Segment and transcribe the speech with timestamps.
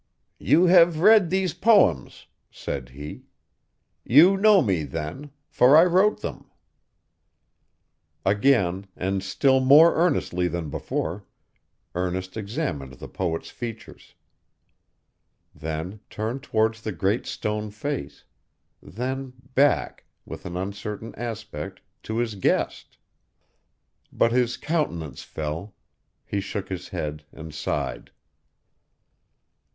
[0.39, 3.25] 'You have read these poems,' said he.
[4.03, 6.49] 'You know me, then for I wrote them.'
[8.25, 11.25] Again, and still more earnestly than before,
[11.93, 14.15] Ernest examined the poet's features;
[15.53, 18.23] then turned towards the Great Stone Face;
[18.81, 22.97] then back, with an uncertain aspect, to his guest.
[24.11, 25.75] But his countenance fell;
[26.25, 28.09] he shook his head, and sighed.